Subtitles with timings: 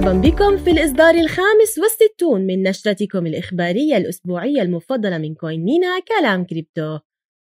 [0.00, 6.98] مرحبا بكم في الإصدار الخامس والستون من نشرتكم الإخبارية الأسبوعية المفضلة من CoinMENA كلام كريبتو.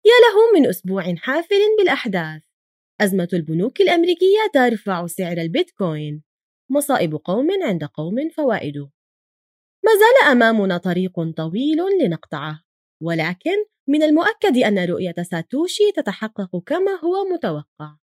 [0.05, 2.43] يا له من أسبوع حافل بالأحداث.
[3.01, 6.23] أزمة البنوك الأمريكية ترفع سعر البيتكوين.
[6.71, 8.79] مصائب قوم عند قوم فوائد.
[9.85, 12.63] ما زال أمامنا طريق طويل لنقطعه.
[13.03, 17.97] ولكن من المؤكد أن رؤية ساتوشي تتحقق كما هو متوقع.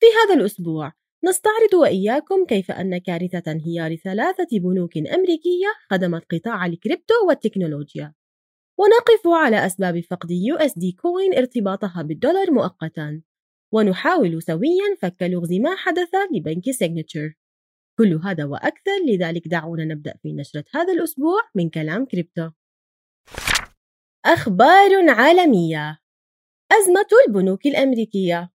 [0.00, 0.92] في هذا الأسبوع
[1.24, 8.14] نستعرض وإياكم كيف أن كارثة انهيار ثلاثة بنوك أمريكية خدمت قطاع الكريبتو والتكنولوجيا.
[8.78, 13.22] ونقف على أسباب فقد USD Coin ارتباطها بالدولار مؤقتا.
[13.72, 17.34] ونحاول سويا فك لغز ما حدث لبنك سيجنتشر.
[17.98, 22.50] كل هذا وأكثر لذلك دعونا نبدأ في نشرة هذا الأسبوع من كلام كريبتو.
[24.24, 25.98] أخبار عالمية.
[26.72, 28.51] أزمة البنوك الأمريكية.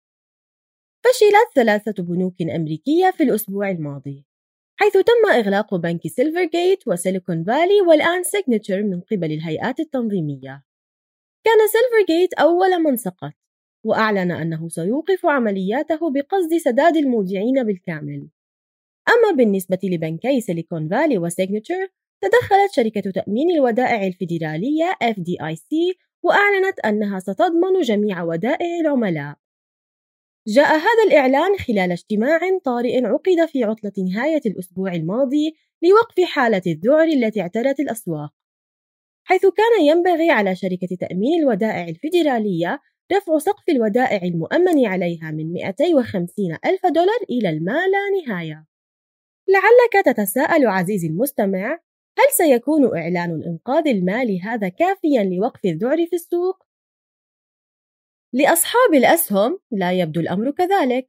[1.06, 4.28] فشلت ثلاثة بنوك أمريكية في الأسبوع الماضي
[4.80, 10.64] حيث تم إغلاق بنك سيلفر جيت وسيليكون فالي والآن سيجنتشر من قبل الهيئات التنظيمية.
[11.44, 13.34] كان سيلفر جيت أول من سقط
[13.86, 18.30] وأعلن أنه سيوقف عملياته بقصد سداد المودعين بالكامل.
[19.10, 21.88] أما بالنسبة لبنكي سيليكون فالي وسيجنتشر
[22.22, 29.38] تدخلت شركة تأمين الودائع الفيدرالية FDIC وأعلنت أنها ستضمن جميع ودائع العملاء.
[30.48, 37.08] جاء هذا الإعلان خلال اجتماع طارئ عقد في عطلة نهاية الأسبوع الماضي لوقف حالة الذعر
[37.08, 38.30] التي اعترت الأسواق
[39.24, 42.80] حيث كان ينبغي على شركة تأمين الودائع الفيدرالية
[43.14, 46.28] رفع سقف الودائع المؤمن عليها من 250
[46.66, 48.66] ألف دولار إلى الما لا نهاية
[49.48, 51.80] لعلك تتساءل عزيزي المستمع
[52.18, 56.67] هل سيكون إعلان الإنقاذ المالي هذا كافيا لوقف الذعر في السوق؟
[58.38, 61.08] لأصحاب الأسهم لا يبدو الأمر كذلك.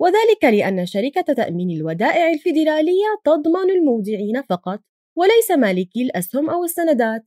[0.00, 4.80] وذلك لأن شركة تأمين الودائع الفيدرالية تضمن المودعين فقط
[5.16, 7.24] وليس مالكي الأسهم أو السندات.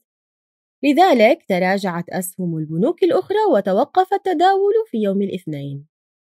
[0.84, 5.88] لذلك تراجعت أسهم البنوك الأخرى وتوقف التداول في يوم الاثنين.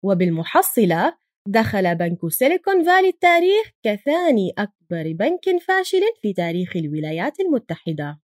[0.04, 8.20] وبالمحصلة دخل بنك سيليكون فالي التاريخ كثاني أكبر بنك فاشل في تاريخ الولايات المتحدة.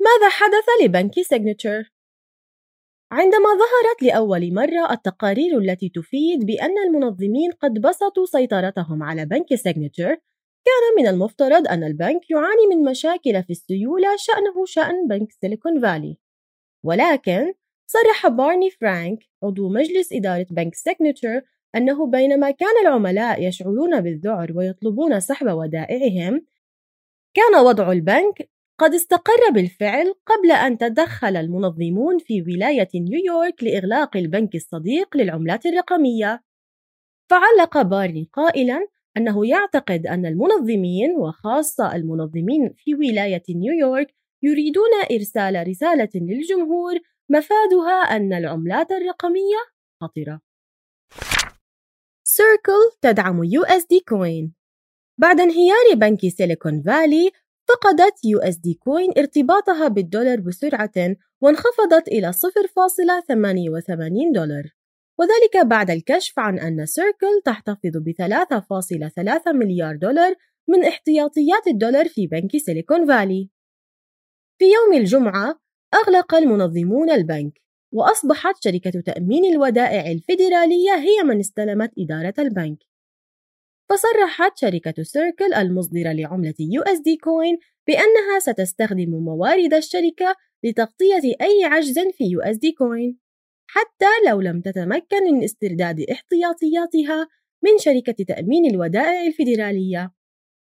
[0.00, 1.95] ماذا حدث لبنك سيجنتشر؟
[3.16, 10.16] عندما ظهرت لأول مرة التقارير التي تفيد بأن المنظمين قد بسطوا سيطرتهم على بنك سيجنتشر
[10.64, 16.16] كان من المفترض أن البنك يعاني من مشاكل في السيولة شأنه شأن بنك سيليكون فالي.
[16.84, 17.54] ولكن
[17.86, 21.42] صرح بارني فرانك عضو مجلس إدارة بنك سيجنتشر
[21.76, 26.46] أنه بينما كان العملاء يشعرون بالذعر ويطلبون سحب ودائعهم
[27.34, 34.54] كان وضع البنك قد استقر بالفعل قبل أن تدخل المنظمون في ولاية نيويورك لإغلاق البنك
[34.54, 36.42] الصديق للعملات الرقمية
[37.30, 46.10] فعلق بارني قائلا أنه يعتقد أن المنظمين وخاصة المنظمين في ولاية نيويورك يريدون إرسال رسالة
[46.14, 46.94] للجمهور
[47.30, 49.56] مفادها أن العملات الرقمية
[50.00, 50.40] خطرة.
[52.24, 54.54] سيركل تدعم USD Coin
[55.18, 57.30] بعد انهيار بنك سيليكون فالي
[57.68, 62.38] فقدت USD Coin ارتباطها بالدولار بسرعة وانخفضت إلى 0.88
[64.34, 64.64] دولار
[65.18, 70.34] وذلك بعد الكشف عن أن سيركل تحتفظ ب 3.3 مليار دولار
[70.68, 73.50] من احتياطيات الدولار في بنك سيليكون فالي.
[74.58, 75.60] في يوم الجمعة
[75.94, 77.52] أغلق المنظمون البنك
[77.92, 82.78] وأصبحت شركة تأمين الودائع الفيدرالية هي من استلمت إدارة البنك
[83.88, 86.54] فصرحت شركة سيركل المصدرة لعملة
[87.04, 92.24] USD Coin بأنها ستستخدم موارد الشركة لتغطية أي عجز في
[92.56, 93.18] USD Coin
[93.66, 97.28] حتى لو لم تتمكن من استرداد احتياطياتها
[97.62, 100.12] من شركة تأمين الودائع الفيدرالية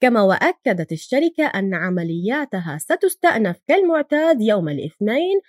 [0.00, 5.40] كما وأكدت الشركة أن عملياتها ستستأنف كالمعتاد يوم الاثنين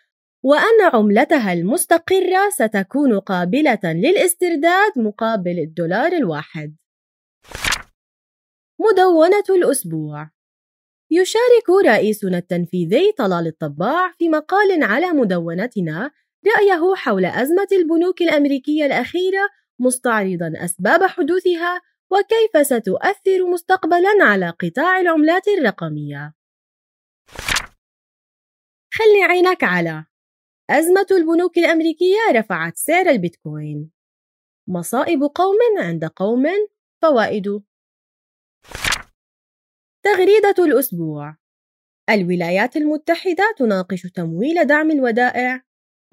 [0.44, 6.76] وأن عملتها المستقرة ستكون قابلة للاسترداد مقابل الدولار الواحد.
[8.80, 10.30] مدونة الأسبوع
[11.12, 16.12] يشارك رئيسنا التنفيذي طلال الطباع في مقال على مدونتنا
[16.48, 19.50] رأيه حول أزمة البنوك الأمريكية الأخيرة
[19.80, 21.82] مستعرضا أسباب حدوثها
[22.12, 26.34] وكيف ستؤثر مستقبلا على قطاع العملات الرقمية.
[28.94, 30.06] خلي عينك على
[30.70, 33.92] أزمة البنوك الأمريكية رفعت سعر البيتكوين
[34.68, 36.46] مصائب قوم عند قوم
[37.02, 37.62] فوائد
[40.14, 41.36] تغريدة الأسبوع.
[42.10, 45.62] الولايات المتحدة تناقش تمويل دعم الودائع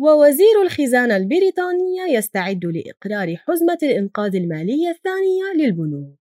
[0.01, 6.19] ووزير الخزانة البريطانية يستعد لإقرار حزمة الإنقاذ المالية الثانية للبنوك.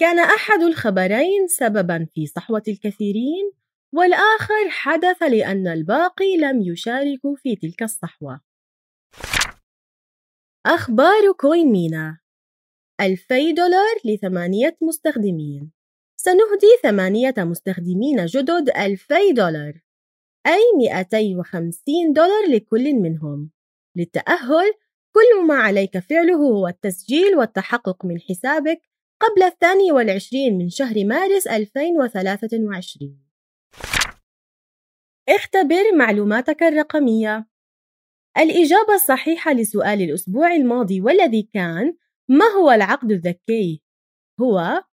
[0.00, 3.52] كان أحد الخبرين سببًا في صحوة الكثيرين،
[3.94, 8.40] والآخر حدث لأن الباقي لم يشاركوا في تلك الصحوة.
[10.66, 12.18] أخبار كوين مينا
[13.00, 15.77] 2000 دولار لثمانية مستخدمين.
[16.28, 19.80] سنهدي ثمانية مستخدمين جدد 2000 دولار
[20.46, 23.50] أي 250 دولار لكل منهم.
[23.96, 24.74] للتأهل
[25.14, 28.80] كل ما عليك فعله هو التسجيل والتحقق من حسابك
[29.20, 33.18] قبل الثاني والعشرين من شهر مارس 2023
[35.28, 37.48] اختبر معلوماتك الرقمية.
[38.38, 41.96] الإجابة الصحيحة لسؤال الأسبوع الماضي والذي كان
[42.28, 43.82] ما هو العقد الذكي؟
[44.40, 44.84] هو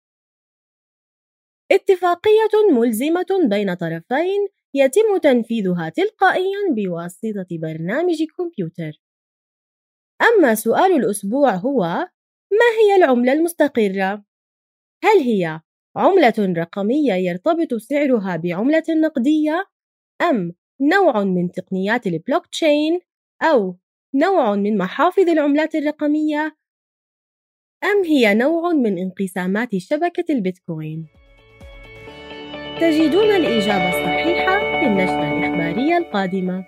[1.72, 9.02] اتفاقية ملزمة بين طرفين يتم تنفيذها تلقائيا بواسطة برنامج كمبيوتر.
[10.22, 11.82] أما سؤال الأسبوع هو:
[12.52, 14.26] ما هي العملة المستقرة؟
[15.04, 15.62] هل هي
[15.96, 19.66] عملة رقمية يرتبط سعرها بعملة نقدية؟
[20.22, 23.00] أم نوع من تقنيات البلوك تشين؟
[23.42, 23.78] أو
[24.16, 26.58] نوع من محافظ العملات الرقمية؟
[27.84, 31.08] أم هي نوع من انقسامات شبكة البيتكوين؟
[32.80, 36.64] تجدون الإجابة الصحيحة في النشرة الإخبارية القادمة.